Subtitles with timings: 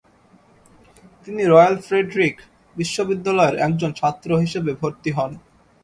[1.27, 2.35] তিনি royal Frederick
[2.75, 5.31] বিশ্ববিদ্যালয়ের একজন ছাত্র হিসেবে ভর্তি হন।